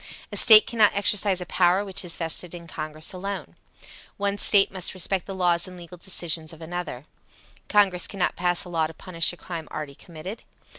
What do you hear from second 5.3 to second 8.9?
laws and legal decisions of another. Congress cannot pass a law